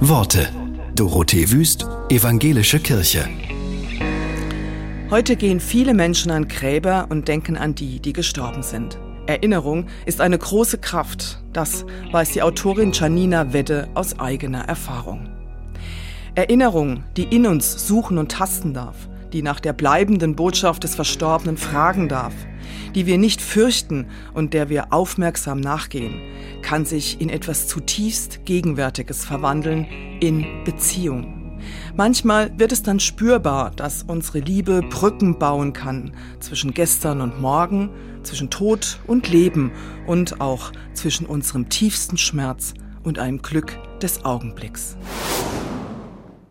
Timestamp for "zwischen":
36.40-36.72, 38.22-38.50, 40.94-41.26